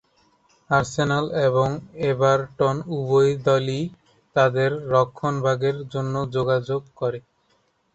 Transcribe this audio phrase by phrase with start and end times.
[0.69, 1.67] Arsenal এবং
[2.05, 3.81] Everton উভয়ই দলই
[4.35, 7.19] তাঁদের রক্ষণ ভাগের জন্য যোগাযোগ করে।